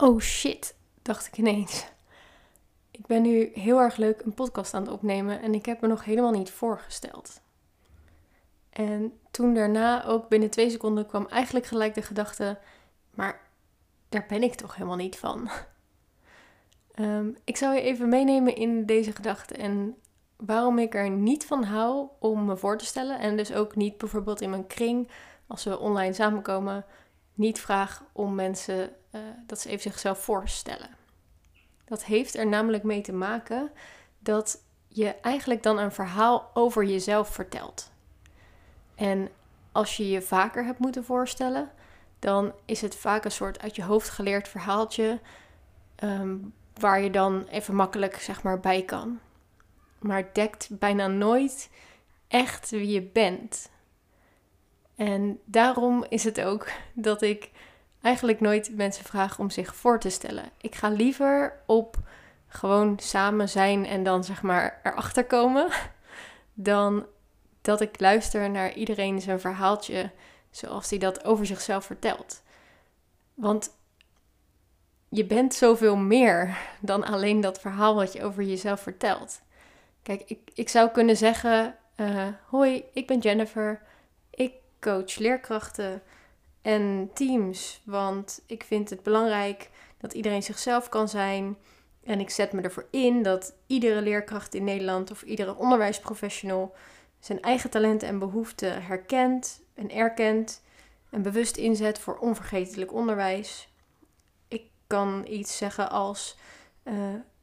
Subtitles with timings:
[0.00, 1.86] Oh shit, dacht ik ineens.
[2.90, 5.88] Ik ben nu heel erg leuk een podcast aan het opnemen en ik heb me
[5.88, 7.40] nog helemaal niet voorgesteld.
[8.70, 12.58] En toen daarna, ook binnen twee seconden, kwam eigenlijk gelijk de gedachte:
[13.10, 13.40] maar
[14.08, 15.48] daar ben ik toch helemaal niet van.
[16.94, 19.96] Ehm, ik zou je even meenemen in deze gedachte en
[20.36, 23.18] waarom ik er niet van hou om me voor te stellen.
[23.18, 25.08] En dus ook niet bijvoorbeeld in mijn kring,
[25.46, 26.84] als we online samenkomen,
[27.34, 30.90] niet vraag om mensen uh, dat ze even zichzelf voorstellen.
[31.84, 33.70] Dat heeft er namelijk mee te maken
[34.18, 37.90] dat je eigenlijk dan een verhaal over jezelf vertelt.
[38.94, 39.28] En
[39.72, 41.70] als je je vaker hebt moeten voorstellen,
[42.18, 45.20] dan is het vaak een soort uit je hoofd geleerd verhaaltje
[45.94, 46.36] ehm,
[46.74, 49.18] waar je dan even makkelijk zeg maar bij kan.
[49.98, 51.70] Maar dekt bijna nooit
[52.28, 53.70] echt wie je bent.
[54.96, 57.50] En daarom is het ook dat ik
[58.08, 60.50] eigenlijk nooit mensen vraag om zich voor te stellen.
[60.60, 61.96] Ik ga liever op
[62.46, 65.68] gewoon samen zijn en dan zeg maar erachter komen,
[66.70, 67.06] dan
[67.60, 70.10] dat ik luister naar iedereen zijn verhaaltje
[70.50, 72.42] zoals hij dat over zichzelf vertelt.
[73.34, 73.70] Want
[75.08, 79.40] je bent zoveel meer dan alleen dat verhaal wat je over jezelf vertelt.
[80.02, 83.82] Kijk, ik, ik zou kunnen zeggen: uh, Hoi, ik ben Jennifer.
[84.30, 86.02] Ik coach leerkrachten
[86.68, 87.80] en teams.
[87.84, 91.56] Want ik vind het belangrijk dat iedereen zichzelf kan zijn.
[92.04, 96.74] En ik zet me ervoor in dat iedere leerkracht in Nederland of iedere onderwijsprofessional
[97.20, 100.62] zijn eigen talenten en behoeften herkent en erkent.
[101.10, 103.72] En bewust inzet voor onvergetelijk onderwijs.
[104.48, 106.36] Ik kan iets zeggen als.
[106.84, 106.94] Uh,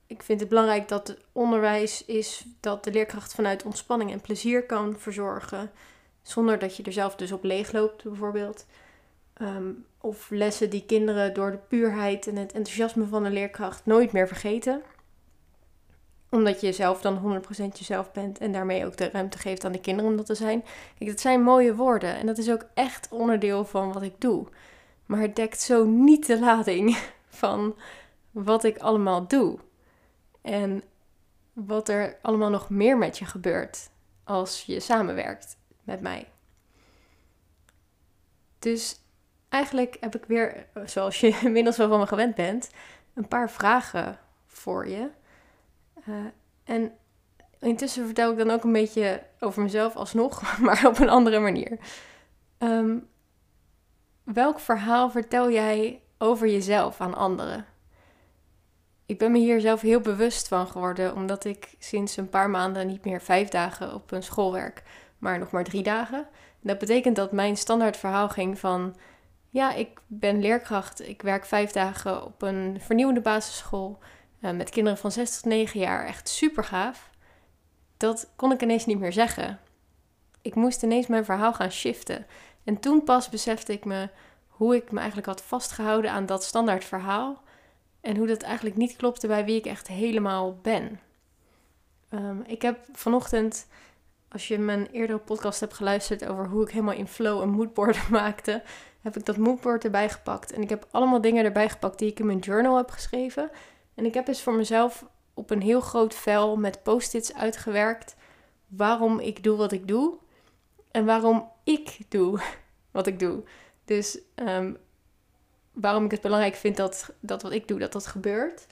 [0.07, 4.65] ik vind het belangrijk dat het onderwijs is dat de leerkracht vanuit ontspanning en plezier
[4.65, 5.71] kan verzorgen.
[6.21, 8.65] Zonder dat je er zelf dus op leeg loopt, bijvoorbeeld.
[9.35, 14.11] Ehm, of lessen die kinderen door de puurheid en het enthousiasme van de leerkracht nooit
[14.11, 14.81] meer vergeten.
[16.29, 19.81] Omdat je zelf dan 100% jezelf bent en daarmee ook de ruimte geeft aan de
[19.81, 20.63] kinderen om dat te zijn.
[20.97, 24.47] Kijk, dat zijn mooie woorden en dat is ook echt onderdeel van wat ik doe.
[25.05, 26.97] Maar het dekt zo niet de lading
[27.27, 27.75] van
[28.31, 29.59] wat ik allemaal doe.
[30.41, 30.83] En
[31.53, 33.89] wat er allemaal nog meer met je gebeurt
[34.23, 36.27] als je samenwerkt met mij.
[38.59, 38.99] Dus
[39.55, 42.69] eigenlijk heb ik weer, zoals je inmiddels wel van me gewend bent,
[43.13, 45.09] een paar vragen voor je.
[46.07, 46.15] Uh,
[46.63, 46.91] en
[47.59, 51.77] intussen vertel ik dan ook een beetje over mezelf alsnog, maar op een andere manier.
[52.59, 53.07] Um,
[54.23, 57.65] welk verhaal vertel jij over jezelf aan anderen?
[59.05, 62.87] Ik ben me hier zelf heel bewust van geworden, omdat ik sinds een paar maanden
[62.87, 64.83] niet meer vijf dagen op een school werk,
[65.17, 66.27] maar nog maar drie dagen.
[66.59, 68.95] dat betekent dat mijn standaard verhaal ging van
[69.55, 71.07] ja, ik ben leerkracht.
[71.07, 73.99] Ik werk vijf dagen op een vernieuwende basisschool
[74.41, 76.05] uh, met kinderen van 6 tot 9 jaar.
[76.05, 77.09] Echt super gaaf.
[77.97, 79.59] Dat kon ik ineens niet meer zeggen.
[80.41, 82.25] Ik moest ineens mijn verhaal gaan shiften.
[82.63, 84.09] En toen pas besefte ik me
[84.47, 87.43] hoe ik me eigenlijk had vastgehouden aan dat standaard verhaal.
[88.01, 90.99] En hoe dat eigenlijk niet klopte bij wie ik echt helemaal ben.
[92.09, 93.67] Um, ik heb vanochtend,
[94.27, 98.09] als je mijn eerdere podcast hebt geluisterd over hoe ik helemaal in flow een moodboard
[98.19, 98.63] maakte,
[99.05, 100.51] heb ik dat moodboard erbij gepakt.
[100.51, 103.49] En ik heb allemaal dingen erbij gepakt die ik in mijn journal heb geschreven.
[103.95, 108.15] En ik heb dus voor mezelf op een heel groot vel met post-its uitgewerkt
[108.67, 110.17] waarom ik doe wat ik doe.
[110.91, 112.39] En waarom ik doe
[112.91, 113.43] wat ik doe.
[113.85, 114.77] Dus um,
[115.71, 118.65] waarom ik het belangrijk vind dat, dat wat ik doe, dat dat gebeurt.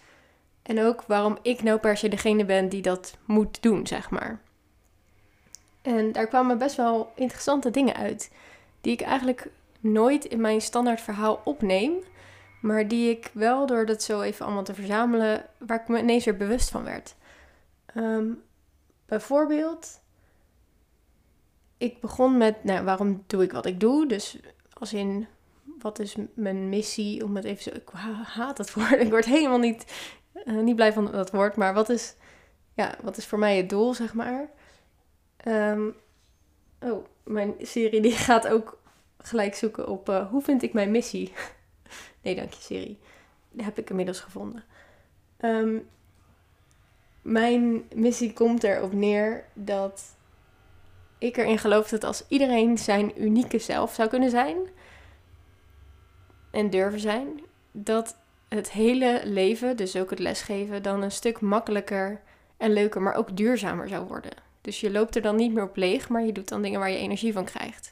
[0.61, 4.41] En ook waarom ik nou per se degene ben die dat moet doen, zeg maar.
[5.81, 8.31] En daar kwamen best wel interessante dingen uit.
[8.81, 9.49] Die ik eigenlijk
[9.83, 11.93] nooit in mijn standaard verhaal opneem.
[12.61, 16.25] Maar die ik wel door dat zo even allemaal te verzamelen, waar ik me ineens
[16.25, 17.15] weer bewust van werd.
[17.85, 18.25] Ehm,
[19.05, 20.01] bijvoorbeeld,
[21.77, 24.07] ik begon met, nou, waarom doe ik wat ik doe?
[24.07, 24.39] Dus
[24.73, 25.27] als in,
[25.79, 27.23] wat is mijn missie?
[27.23, 27.89] Om het even zo, ik
[28.23, 28.99] haat dat woord.
[28.99, 29.93] Ik word helemaal niet,
[30.45, 31.55] uh, niet blij van dat woord.
[31.55, 32.15] Maar wat is,
[32.73, 34.49] ja, wat is voor mij het doel, zeg maar?
[35.47, 35.95] Um,
[36.79, 38.81] oh, mijn serie die gaat ook
[39.27, 41.33] gelijk zoeken op uh, hoe vind ik mijn missie.
[42.23, 42.99] nee, dank je Siri.
[43.51, 44.63] Die heb ik inmiddels gevonden.
[45.39, 45.87] Um,
[47.21, 50.15] mijn missie komt erop neer dat
[51.17, 54.57] ik erin geloof dat als iedereen zijn unieke zelf zou kunnen zijn
[56.51, 57.27] en durven zijn,
[57.71, 58.17] dat
[58.47, 62.21] het hele leven, dus ook het lesgeven, dan een stuk makkelijker
[62.57, 64.31] en leuker, maar ook duurzamer zou worden.
[64.61, 66.91] Dus je loopt er dan niet meer op leeg, maar je doet dan dingen waar
[66.91, 67.91] je energie van krijgt.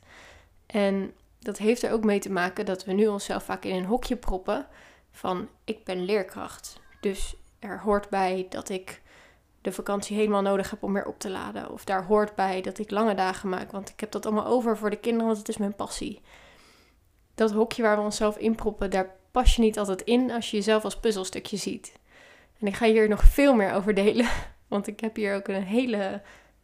[0.65, 3.85] En dat heeft er ook mee te maken dat we nu onszelf vaak in een
[3.85, 4.67] hokje proppen
[5.11, 6.79] van ik ben leerkracht.
[6.99, 9.01] Dus er hoort bij dat ik
[9.61, 11.71] de vakantie helemaal nodig heb om weer op te laden.
[11.71, 14.77] Of daar hoort bij dat ik lange dagen maak, want ik heb dat allemaal over
[14.77, 16.21] voor de kinderen, want het is mijn passie.
[17.35, 20.83] Dat hokje waar we onszelf inproppen, daar pas je niet altijd in als je jezelf
[20.83, 21.93] als puzzelstukje ziet.
[22.59, 24.27] En ik ga hier nog veel meer over delen,
[24.67, 26.21] want ik heb hier ook een hele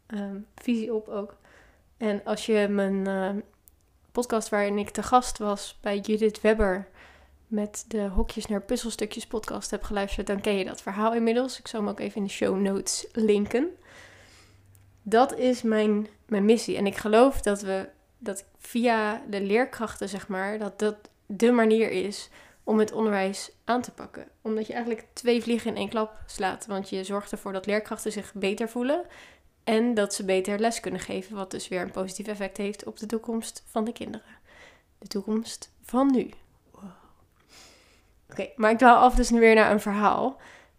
[0.07, 1.35] um, visie op ook.
[1.97, 3.29] En als je mijn uh,
[4.17, 6.87] podcast waarin ik te gast was bij Judith Webber
[7.47, 11.59] met de Hokjes naar Puzzelstukjes podcast hebt geluisterd, dan ken je dat verhaal inmiddels.
[11.59, 13.69] Ik zal hem ook even in de show notes linken.
[15.01, 16.77] Dat is mijn, mijn missie.
[16.77, 21.89] En ik geloof dat we dat via de leerkrachten, zeg maar, dat dat de manier
[21.89, 22.29] is
[22.63, 24.27] om het onderwijs aan te pakken.
[24.41, 26.65] Omdat je eigenlijk twee vliegen in één klap slaat.
[26.65, 29.05] Want je zorgt ervoor dat leerkrachten zich beter voelen.
[29.67, 31.35] En dat ze beter les kunnen geven.
[31.35, 34.27] Wat dus weer een positief effect heeft op de toekomst van de kinderen.
[34.97, 36.29] De toekomst van nu.
[38.31, 40.37] Oké, maar ik dwaal af dus nu weer naar een verhaal.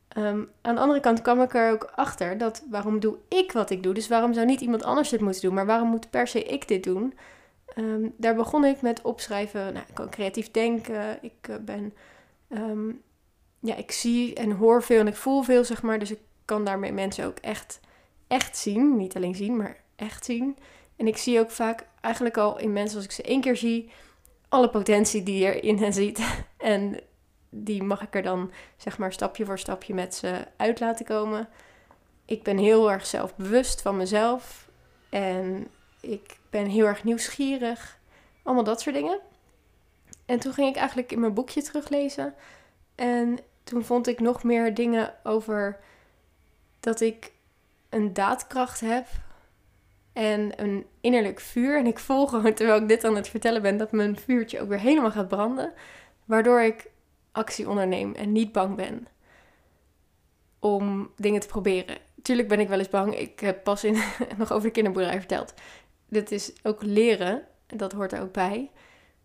[0.08, 3.70] Ehm, aan de andere kant kwam ik er ook achter dat waarom doe ik wat
[3.70, 3.94] ik doe?
[3.94, 5.54] Dus waarom zou niet iemand anders dit moeten doen?
[5.54, 7.14] Maar waarom moet per se ik dit doen?
[7.66, 9.72] Ehm, daar begon ik met opschrijven.
[9.72, 11.18] Nou, ik kan creatief denken.
[11.22, 11.94] Ik uh, ben.
[12.48, 12.88] Ehm,
[13.60, 15.98] ja, ik zie en hoor veel en ik voel veel, zeg maar.
[15.98, 17.80] Dus ik kan daarmee mensen ook echt,
[18.28, 18.96] echt zien.
[18.96, 20.56] Niet alleen zien, maar echt zien.
[20.96, 23.90] En ik zie ook vaak eigenlijk al in mensen, als ik ze één keer zie,
[24.48, 26.20] alle potentie die er in hen ziet.
[26.58, 27.00] En
[27.50, 31.48] die mag ik er dan, zeg maar, stapje voor stapje met ze uit laten komen.
[32.24, 34.68] Ik ben heel erg zelfbewust van mezelf.
[35.08, 35.68] En
[36.00, 37.98] ik ben heel erg nieuwsgierig.
[38.42, 39.20] Allemaal dat soort dingen.
[40.26, 42.34] En toen ging ik eigenlijk in mijn boekje teruglezen.
[42.94, 45.80] En toen vond ik nog meer dingen over
[46.80, 47.32] dat ik
[47.88, 49.06] een daadkracht heb
[50.12, 51.78] en een innerlijk vuur.
[51.78, 54.68] En ik voel gewoon, terwijl ik dit aan het vertellen ben, dat mijn vuurtje ook
[54.68, 55.72] weer helemaal gaat branden.
[56.24, 56.90] Waardoor ik
[57.32, 59.06] actie onderneem en niet bang ben
[60.58, 61.96] om dingen te proberen.
[62.22, 63.16] Tuurlijk ben ik wel eens bang.
[63.16, 64.02] Ik heb pas in,
[64.38, 65.54] nog over de kinderboerderij verteld
[66.08, 67.46] dit is ook leren.
[67.66, 68.70] En dat hoort er ook bij.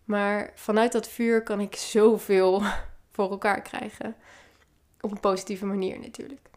[0.04, 2.62] Maar vanuit dat vuur kan ik zoveel
[3.14, 4.16] voor elkaar krijgen.
[5.02, 6.50] Op een positieve manier natuurlijk.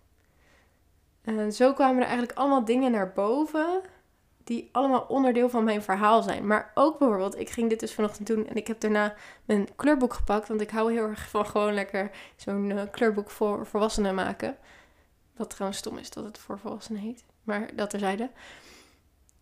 [1.26, 3.81] En zo kwamen er eigenlijk allemaal dingen naar boven.
[4.44, 6.46] Die allemaal onderdeel van mijn verhaal zijn.
[6.46, 8.46] Maar ook bijvoorbeeld, ik ging dit dus vanochtend doen.
[8.46, 9.14] En ik heb daarna
[9.44, 10.49] mijn kleurboek gepakt.
[10.49, 14.56] Want ik hou heel erg van gewoon lekker zo'n uh, kleurboek voor volwassenen maken.
[15.37, 17.25] Wat trouwens stom is dat het voor volwassenen heet.
[17.43, 18.31] Maar dat terzijde.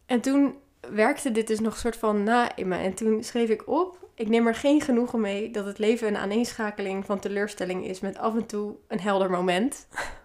[0.06, 0.54] En toen
[0.90, 2.76] werkte dit dus nog soort van na in me.
[2.76, 6.16] En toen schreef ik op: Ik neem er geen genoegen mee dat het leven een
[6.16, 9.86] aaneenschakeling van teleurstelling is met af en toe een helder moment.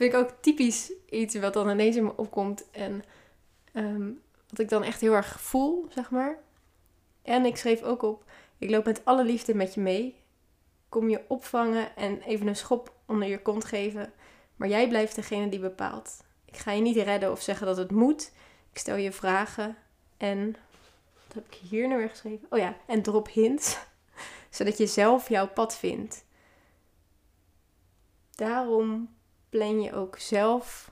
[0.00, 3.04] vind ik ook typisch iets wat dan ineens in me opkomt en
[3.74, 6.38] um, wat ik dan echt heel erg voel, zeg maar.
[7.22, 8.24] En ik schreef ook op:
[8.58, 10.16] Ik loop met alle liefde met je mee.
[10.88, 14.12] Kom je opvangen en even een schop onder je kont geven.
[14.56, 16.24] Maar jij blijft degene die bepaalt.
[16.44, 18.32] Ik ga je niet redden of zeggen dat het moet.
[18.72, 19.76] Ik stel je vragen
[20.16, 20.56] en.
[21.26, 22.46] Wat heb ik hier nou weer geschreven?
[22.50, 23.78] Oh ja, en drop hints.
[24.50, 26.24] zodat je zelf jouw pad vindt.
[28.30, 29.18] Daarom
[29.50, 30.90] plan je ook zelf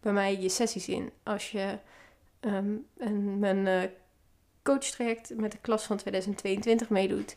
[0.00, 1.10] bij mij je sessies in.
[1.22, 1.78] Als je
[2.40, 3.82] um, een, mijn uh,
[4.62, 7.36] coachtraject met de klas van 2022 meedoet,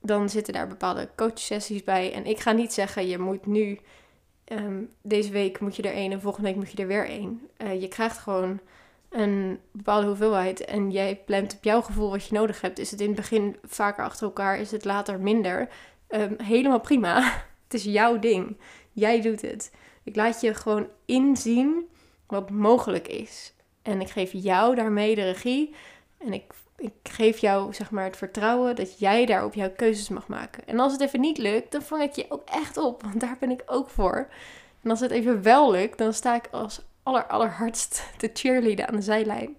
[0.00, 2.12] dan zitten daar bepaalde coachsessies bij.
[2.12, 3.78] En ik ga niet zeggen, je moet nu,
[4.44, 7.48] um, deze week moet je er één en volgende week moet je er weer één.
[7.58, 8.60] Uh, je krijgt gewoon
[9.08, 13.00] een bepaalde hoeveelheid en jij plant op jouw gevoel wat je nodig hebt, is het
[13.00, 15.68] in het begin vaker achter elkaar, is het later minder.
[16.08, 17.22] Um, helemaal prima.
[17.64, 18.56] het is jouw ding.
[18.92, 19.72] Jij doet het.
[20.02, 21.88] Ik laat je gewoon inzien
[22.26, 23.52] wat mogelijk is.
[23.82, 25.74] En ik geef jou daarmee de regie.
[26.18, 30.08] En ik, ik geef jou zeg maar het vertrouwen dat jij daar op jouw keuzes
[30.08, 30.66] mag maken.
[30.66, 33.02] En als het even niet lukt, dan vang ik je ook echt op.
[33.02, 34.28] Want daar ben ik ook voor.
[34.82, 38.96] En als het even wel lukt, dan sta ik als aller, allerhardst te cheerleaden aan
[38.96, 39.56] de zijlijn.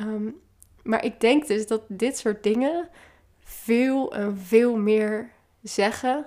[0.00, 0.40] Um,
[0.82, 2.88] maar ik denk dus dat dit soort dingen
[3.38, 5.30] veel en veel meer
[5.62, 6.26] zeggen.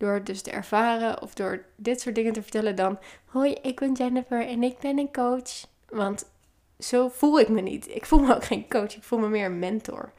[0.00, 2.98] Door dus te ervaren of door dit soort dingen te vertellen dan...
[3.24, 5.66] Hoi, ik ben Jennifer en ik ben een coach.
[5.88, 6.30] Want
[6.78, 7.88] zo voel ik me niet.
[7.88, 8.96] Ik voel me ook geen coach.
[8.96, 10.12] Ik voel me meer een mentor.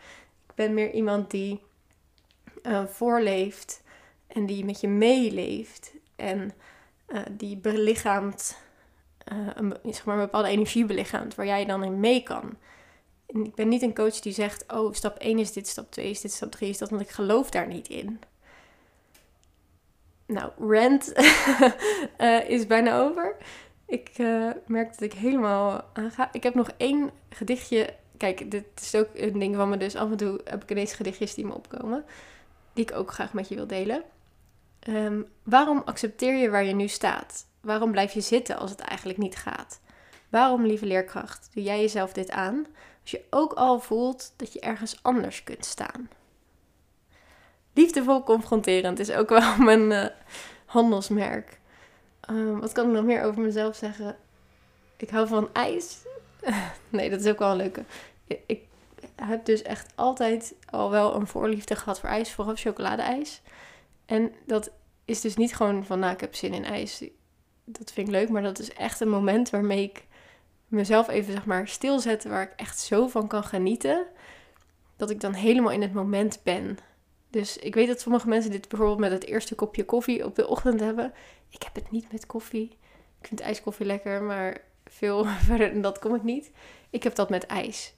[0.48, 1.62] Ik ben meer iemand die
[2.64, 3.84] uh, voorleeft
[4.28, 5.94] en die met je meeleeft.
[6.16, 6.54] En
[7.08, 8.58] uh, die belichaamt
[9.32, 12.58] uh, een, zeg maar, een bepaalde energie belichaamt waar jij dan in mee kan.
[13.26, 16.10] En ik ben niet een coach die zegt, oh, stap 1 is dit, stap 2
[16.10, 18.20] is dit, stap 3 is dat, want ik geloof daar niet in.
[20.32, 21.14] Nou, rant
[22.18, 23.36] uh, is bijna over.
[23.86, 26.30] Ik uh, merk dat ik helemaal aanga.
[26.32, 27.94] Ik heb nog één gedichtje.
[28.18, 30.94] Kijk, dit is ook een ding van me, dus af en toe heb ik ineens
[30.94, 32.04] gedichtjes die me opkomen.
[32.06, 32.16] Die
[32.74, 34.04] die ik ook graag met je wil delen.
[34.80, 37.46] Ehm, waarom accepteer je waar je nu staat?
[37.62, 39.82] Waarom blijf je zitten als het eigenlijk niet gaat?
[40.30, 42.66] Waarom, lieve leerkracht, doe jij jezelf dit aan
[43.02, 46.10] als je ook al voelt dat je ergens anders kunt staan?
[47.74, 50.06] Liefdevol confronterend is ook wel mijn uh,
[50.66, 51.60] handelsmerk.
[52.20, 54.16] Ehm, wat kan ik nog meer over mezelf zeggen?
[54.98, 55.98] Ik hou van ijs.
[56.90, 57.84] nee, dat is ook wel een leuke.
[58.46, 58.62] Ik
[59.16, 63.42] heb dus echt altijd al wel een voorliefde gehad voor ijs, vooral chocoladeijs.
[64.06, 64.72] En dat
[65.06, 67.04] is dus niet gewoon van, nou, ik heb zin in ijs.
[67.66, 70.06] Dat vind ik leuk, maar dat is echt een moment waarmee ik
[70.68, 74.06] mezelf even, zeg maar, stilzet, waar ik echt zo van kan genieten,
[74.96, 76.78] dat ik dan helemaal in het moment ben.
[77.32, 80.48] Dus ik weet dat sommige mensen dit bijvoorbeeld met het eerste kopje koffie op de
[80.48, 81.14] ochtend hebben.
[81.50, 82.78] Ik heb het niet met koffie.
[83.22, 86.52] Ik vind ijskoffie lekker, maar veel verder dan dat kom ik niet.
[86.90, 87.94] Ik heb dat met ijs.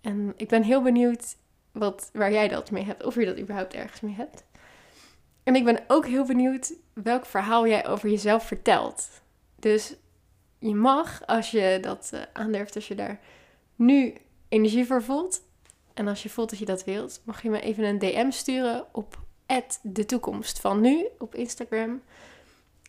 [0.00, 1.36] En ik ben heel benieuwd
[1.72, 4.44] wat, waar jij dat mee hebt, of je dat überhaupt ergens mee hebt.
[5.42, 9.08] En ik ben ook heel benieuwd welk verhaal jij over jezelf vertelt.
[9.56, 9.96] Dus
[10.58, 13.20] je mag, als je dat uh, aandurft, als je daar
[13.74, 14.14] nu
[14.48, 15.42] energie voor voelt,
[15.96, 18.86] en als je voelt dat je dat wilt, mag je me even een DM sturen
[18.92, 19.18] op
[19.82, 22.02] de toekomst van nu op Instagram.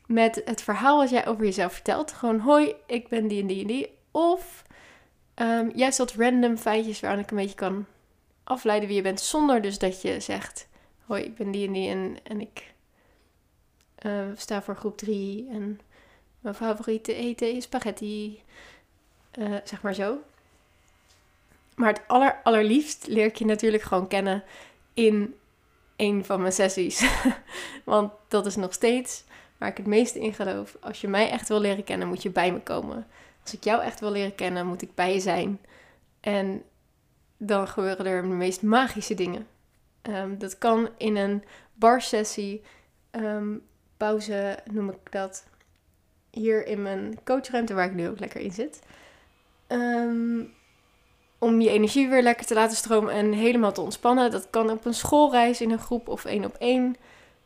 [0.05, 2.11] Met het verhaal wat jij over jezelf vertelt.
[2.11, 3.97] Gewoon hoi, ik ben die en die en die.
[4.11, 4.63] Of
[5.35, 7.85] um, juist dat random feitjes waaraan ik een beetje kan
[8.43, 9.19] afleiden wie je bent.
[9.19, 10.67] Zonder dus dat je zegt,
[11.05, 12.73] hoi, ik ben die en die en, en ik
[14.05, 15.47] uh, sta voor groep 3.
[15.49, 15.79] En
[16.39, 18.41] mijn favoriete eten is spaghetti.
[19.37, 20.17] Uh, zeg maar zo.
[21.77, 24.43] Maar het aller, allerliefst leer ik je natuurlijk gewoon kennen
[24.93, 25.35] in
[25.95, 27.09] een van mijn sessies.
[27.83, 29.23] Want dat is nog steeds
[29.57, 30.77] waar ik het meeste in geloof.
[30.79, 33.07] Als je mij echt wil leren kennen, moet je bij me komen.
[33.43, 35.59] Als ik jou echt wil leren kennen, moet ik bij je zijn.
[36.19, 36.63] En
[37.37, 39.47] dan gebeuren er de meest magische dingen.
[40.01, 41.43] Um, dat kan in een
[41.73, 42.63] barsessie,
[43.11, 43.61] um,
[43.97, 45.45] pauze noem ik dat,
[46.31, 48.79] hier in mijn coachruimte waar ik nu ook lekker in zit.
[49.67, 50.53] Um,
[51.39, 54.31] om je energie weer lekker te laten stromen en helemaal te ontspannen.
[54.31, 56.95] Dat kan op een schoolreis in een groep of één op één.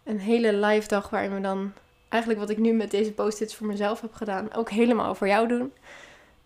[0.04, 1.74] Een hele live dag waarin we dan
[2.12, 5.48] eigenlijk wat ik nu met deze post-its voor mezelf heb gedaan, ook helemaal voor jou
[5.48, 5.74] doen.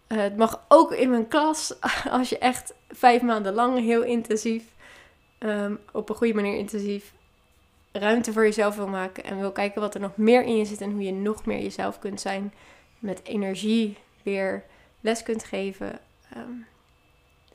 [0.07, 1.73] Uh, het mag ook in mijn klas,
[2.09, 4.63] als je echt vijf maanden lang heel intensief,
[5.39, 7.13] um, op een goede manier intensief,
[7.91, 10.81] ruimte voor jezelf wil maken en wil kijken wat er nog meer in je zit
[10.81, 12.53] en hoe je nog meer jezelf kunt zijn.
[12.99, 14.63] Met energie weer
[15.01, 15.99] les kunt geven.
[16.37, 16.65] Um,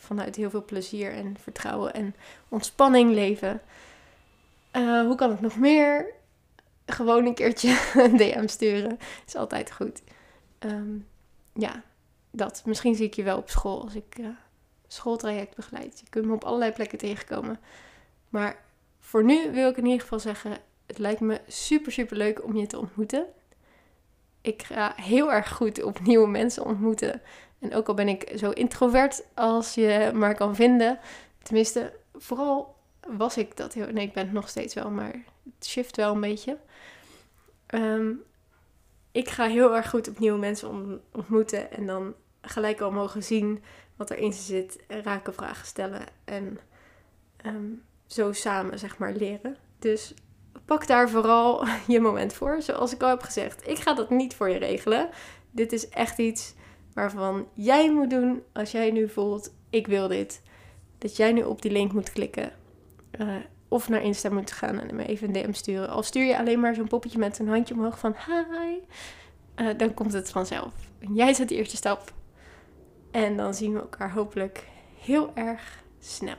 [0.00, 2.14] vanuit heel veel plezier en vertrouwen en
[2.48, 3.62] ontspanning leven.
[4.76, 6.06] Uh, hoe kan het nog meer?
[6.86, 8.98] Gewoon een keertje een DM sturen.
[9.26, 10.02] Is altijd goed.
[10.58, 11.06] Um,
[11.52, 11.82] ja,
[12.30, 12.62] dat.
[12.64, 14.28] Misschien zie ik je wel op school als ik uh,
[14.86, 16.00] schooltraject begeleid.
[16.00, 17.60] Je kunt me op allerlei plekken tegenkomen.
[18.28, 18.62] Maar
[19.00, 22.56] voor nu wil ik in ieder geval zeggen: het lijkt me super, super leuk om
[22.56, 23.26] je te ontmoeten.
[24.40, 27.22] Ik ga heel erg goed op nieuwe mensen ontmoeten.
[27.60, 30.98] En ook al ben ik zo introvert als je maar kan vinden.
[31.42, 32.76] Tenminste, vooral
[33.16, 33.86] was ik dat heel...
[33.92, 36.58] Nee, ik ben het nog steeds wel, maar het shift wel een beetje.
[37.66, 38.12] Ehm,
[39.12, 41.72] ik ga heel erg goed op nieuwe mensen ontmoeten.
[41.72, 43.62] En dan gelijk al mogen zien
[43.96, 44.78] wat erin zit.
[44.86, 46.06] En raken vragen stellen.
[46.24, 46.58] En
[47.36, 47.70] ehm,
[48.06, 49.56] zo samen, zeg maar, leren.
[49.78, 50.14] Dus
[50.64, 52.62] pak daar vooral je moment voor.
[52.62, 55.08] Zoals ik al heb gezegd, ik ga dat niet voor je regelen.
[55.50, 56.54] Dit is echt iets
[56.94, 60.42] waarvan jij moet doen als jij nu voelt, ik wil dit.
[60.98, 62.52] Dat jij nu op die link moet klikken.
[63.20, 63.34] Uh,
[63.68, 65.88] of naar Insta moet gaan en me even een DM sturen.
[65.88, 68.76] Al stuur je alleen maar zo'n poppetje met een handje omhoog van hi.
[69.56, 70.74] Uh, dan komt het vanzelf.
[71.14, 72.12] Jij zet de eerste stap.
[73.10, 74.68] En dan zien we elkaar hopelijk
[74.98, 76.36] heel erg snel.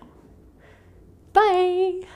[1.32, 2.08] Bye!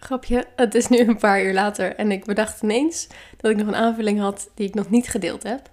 [0.00, 3.66] Grapje, het is nu een paar uur later en ik bedacht ineens dat ik nog
[3.66, 5.70] een aanvulling had die ik nog niet gedeeld heb.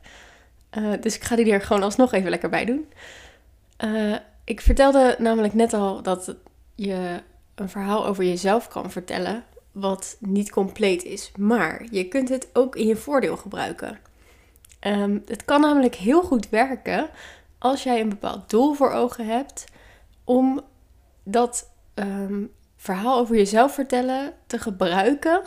[0.78, 2.88] Uh, dus ik ga die er gewoon alsnog even lekker bij doen.
[3.84, 6.36] Uh, ik vertelde namelijk net al dat
[6.76, 7.22] je
[7.56, 11.32] een verhaal over jezelf kan vertellen wat niet compleet is.
[11.38, 14.00] Maar je kunt het ook in je voordeel gebruiken.
[14.82, 17.10] Um, het kan namelijk heel goed werken
[17.58, 19.66] als jij een bepaald doel voor ogen hebt
[20.24, 20.62] om
[21.24, 25.42] dat um, verhaal over jezelf vertellen te gebruiken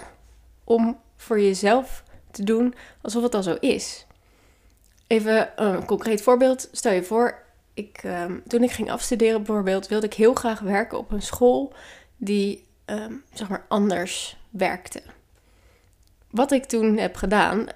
[0.64, 4.06] om voor jezelf te doen alsof het al zo is.
[5.06, 6.68] Even een concreet voorbeeld.
[6.72, 7.42] Stel je voor,
[7.74, 11.72] ik, um, toen ik ging afstuderen bijvoorbeeld, wilde ik heel graag werken op een school
[12.16, 15.02] die um, zeg maar anders werkte.
[16.30, 17.66] Wat ik toen heb gedaan,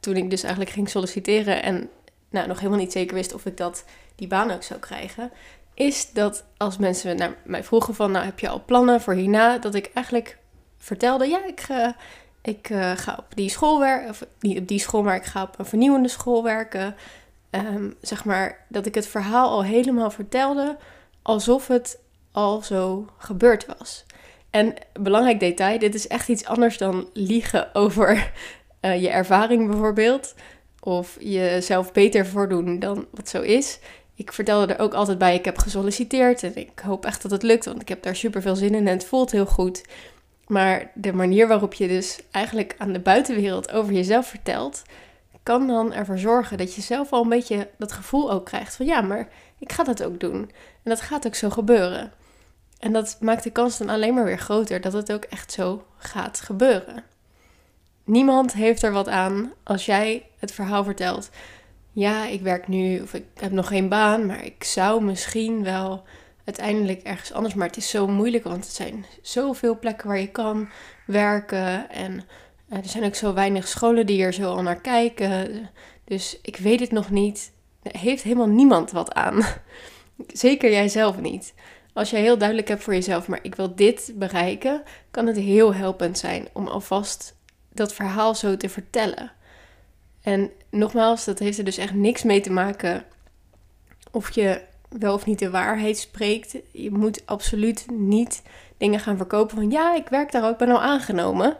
[0.00, 1.90] toen ik dus eigenlijk ging solliciteren en
[2.30, 3.84] nou, nog helemaal niet zeker wist of ik dat,
[4.14, 5.30] die baan ook zou krijgen,
[5.74, 9.58] is dat als mensen naar mij vroegen van, nou heb je al plannen voor hierna,
[9.58, 10.38] dat ik eigenlijk
[10.78, 11.96] vertelde, ja, ik, ga,
[12.42, 15.42] ik uh, ga op die school werken, of niet op die school, maar ik ga
[15.42, 16.94] op een vernieuwende school werken.
[17.50, 20.76] Ehm, zeg maar dat ik het verhaal al helemaal vertelde,
[21.22, 21.98] alsof het
[22.32, 24.04] al zo gebeurd was.
[24.50, 28.32] En belangrijk detail, dit is echt iets anders dan liegen over
[28.80, 30.34] uh, je ervaring bijvoorbeeld.
[30.80, 33.78] Of jezelf beter voordoen dan wat zo is.
[34.14, 37.42] Ik vertelde er ook altijd bij, ik heb gesolliciteerd en ik hoop echt dat het
[37.42, 39.84] lukt, want ik heb daar super veel zin in en het voelt heel goed.
[40.46, 44.82] Maar de manier waarop je dus eigenlijk aan de buitenwereld over jezelf vertelt,
[45.42, 48.86] kan dan ervoor zorgen dat je zelf al een beetje dat gevoel ook krijgt van
[48.86, 49.28] ja, maar
[49.58, 50.40] ik ga dat ook doen.
[50.82, 52.12] En dat gaat ook zo gebeuren.
[52.78, 55.84] En dat maakt de kans dan alleen maar weer groter dat het ook echt zo
[55.96, 57.04] gaat gebeuren.
[58.04, 61.30] Niemand heeft er wat aan als jij het verhaal vertelt.
[61.94, 66.02] Ja, ik werk nu of ik heb nog geen baan, maar ik zou misschien wel
[66.44, 67.54] uiteindelijk ergens anders.
[67.54, 70.68] Maar het is zo moeilijk, want het zijn zoveel plekken waar je kan
[71.06, 71.90] werken.
[71.90, 72.24] En
[72.68, 75.70] eh, er zijn ook zo weinig scholen die er zo al naar kijken.
[76.04, 77.52] Dus ik weet het nog niet.
[77.82, 79.42] Er heeft helemaal niemand wat aan.
[80.26, 81.54] Zeker jijzelf niet.
[81.92, 85.74] Als jij heel duidelijk hebt voor jezelf, maar ik wil dit bereiken, kan het heel
[85.74, 87.36] helpend zijn om alvast
[87.72, 89.32] dat verhaal zo te vertellen.
[90.24, 93.04] En nogmaals, dat heeft er dus echt niks mee te maken
[94.10, 96.56] of je wel of niet de waarheid spreekt.
[96.72, 98.42] Je moet absoluut niet
[98.76, 101.56] dingen gaan verkopen van ja, ik werk daar ook, ben al aangenomen.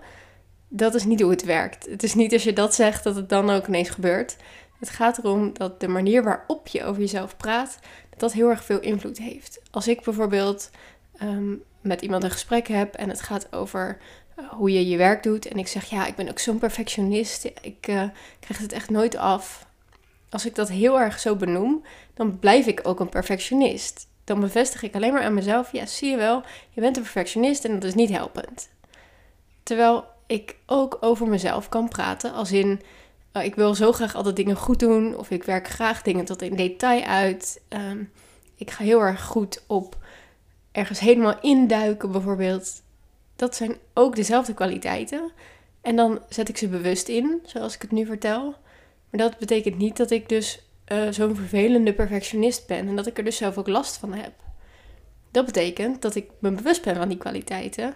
[0.68, 1.86] Dat is niet hoe het werkt.
[1.86, 4.36] Het is niet als je dat zegt dat het dan ook ineens gebeurt.
[4.78, 7.78] Het gaat erom dat de manier waarop je over jezelf praat,
[8.10, 9.60] dat, dat heel erg veel invloed heeft.
[9.70, 10.70] Als ik bijvoorbeeld
[11.16, 13.98] ehm, met iemand een gesprek heb en het gaat over
[14.48, 15.46] hoe je je werk doet.
[15.46, 17.44] En ik zeg, ja, ik ben ook zo'n perfectionist.
[17.44, 18.02] Ik uh,
[18.40, 19.66] krijg het echt nooit af.
[20.30, 24.06] Als ik dat heel erg zo benoem, dan blijf ik ook een perfectionist.
[24.24, 27.64] Dan bevestig ik alleen maar aan mezelf, ja, zie je wel, je bent een perfectionist
[27.64, 28.68] en dat is niet helpend.
[29.62, 32.80] Terwijl ik ook over mezelf kan praten, als in,
[33.32, 36.42] uh, ik wil zo graag altijd dingen goed doen, of ik werk graag dingen tot
[36.42, 37.60] in detail uit.
[37.68, 38.12] Um,
[38.56, 39.96] ik ga heel erg goed op
[40.72, 42.82] ergens helemaal induiken, bijvoorbeeld
[43.36, 45.32] dat zijn ook dezelfde kwaliteiten.
[45.80, 48.54] En dan zet ik ze bewust in, zoals ik het nu vertel.
[49.10, 53.18] Maar dat betekent niet dat ik dus uh, zo'n vervelende perfectionist ben en dat ik
[53.18, 54.32] er dus zelf ook last van heb.
[55.30, 57.94] Dat betekent dat ik me bewust ben van die kwaliteiten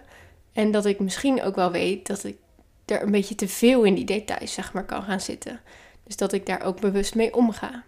[0.53, 2.37] en dat ik misschien ook wel weet dat ik
[2.85, 5.59] er een beetje te veel in die details zeg maar kan gaan zitten.
[6.03, 7.83] Dus dat ik daar ook bewust mee omga.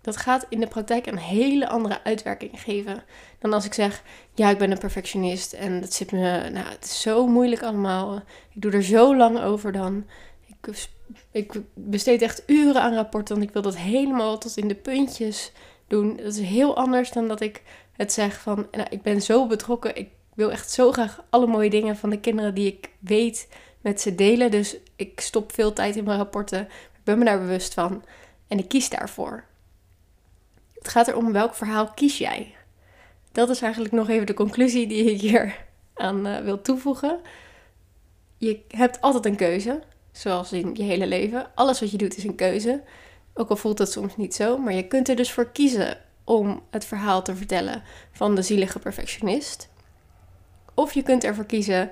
[0.00, 3.02] Dat gaat in de praktijk een hele andere uitwerking geven
[3.38, 4.02] dan als ik zeg:
[4.34, 8.16] Ja, ik ben een perfectionist en dat zit me, nou, het is zo moeilijk allemaal.
[8.52, 10.06] Ik doe er zo lang over dan.
[10.46, 10.88] Ik,
[11.30, 15.52] ik besteed echt uren aan rapporten, want ik wil dat helemaal tot in de puntjes
[15.86, 16.16] doen.
[16.16, 19.96] Dat is heel anders dan dat ik het zeg van: nou, Ik ben zo betrokken,
[19.96, 23.48] ik wil echt zo graag alle mooie dingen van de kinderen die ik weet
[23.80, 24.50] met ze delen.
[24.50, 26.60] Dus ik stop veel tijd in mijn rapporten.
[26.94, 28.04] Ik ben me daar bewust van
[28.48, 29.44] en ik kies daarvoor.
[30.80, 32.54] Het gaat erom welk verhaal kies jij.
[33.32, 35.56] Dat is eigenlijk nog even de conclusie die ik hier
[35.94, 37.20] aan uh, wil toevoegen.
[38.36, 41.50] Je hebt altijd een keuze, zoals in je hele leven.
[41.54, 42.82] Alles wat je doet is een keuze.
[43.34, 46.62] Ook al voelt het soms niet zo, maar je kunt er dus voor kiezen om
[46.70, 49.68] het verhaal te vertellen van de zielige perfectionist.
[50.74, 51.90] Of je kunt ervoor kiezen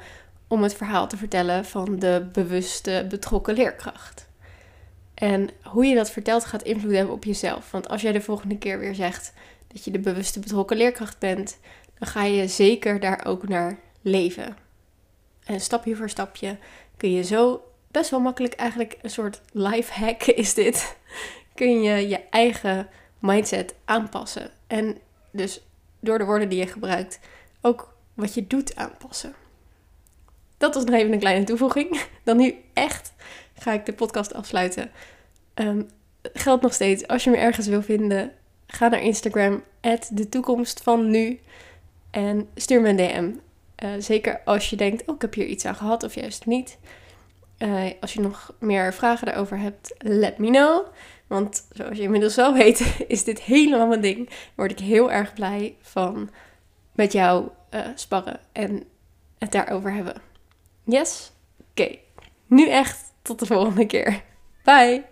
[0.48, 4.27] om het verhaal te vertellen van de bewuste, betrokken leerkracht.
[5.18, 7.70] En hoe je dat vertelt gaat invloed hebben op jezelf.
[7.70, 9.32] Want als jij de volgende keer weer zegt
[9.66, 11.58] dat je de bewuste betrokken leerkracht bent,
[11.98, 14.56] dan ga je zeker daar ook naar leven.
[15.44, 16.58] En stapje voor stapje
[16.96, 20.96] kun je zo best wel makkelijk eigenlijk een soort life hack is dit.
[21.54, 24.50] Kun je je eigen mindset aanpassen.
[24.66, 24.98] En
[25.30, 25.60] dus
[26.00, 27.20] door de woorden die je gebruikt
[27.60, 29.34] ook wat je doet aanpassen.
[30.58, 32.02] Dat was nog even een kleine toevoeging.
[32.24, 33.12] Dan nu echt
[33.58, 34.90] ga ik de podcast afsluiten.
[35.54, 35.88] Um,
[36.32, 38.32] geldt nog steeds, als je me ergens wil vinden,
[38.66, 39.62] ga naar Instagram,
[40.10, 41.40] de toekomst van nu.
[42.10, 43.30] En stuur me een DM.
[43.84, 46.78] Uh, zeker als je denkt, oh, ik heb hier iets aan gehad, of juist niet.
[47.58, 50.86] Uh, als je nog meer vragen daarover hebt, let me know.
[51.26, 54.30] Want zoals je inmiddels wel weet, is dit helemaal mijn ding.
[54.54, 56.30] Word ik heel erg blij van
[56.94, 58.84] met jou uh, sparren en
[59.38, 60.14] het daarover hebben.
[60.84, 61.32] Yes?
[61.70, 61.96] Oké.
[62.46, 64.22] Nu echt tot de volgende keer.
[64.64, 65.04] Bye!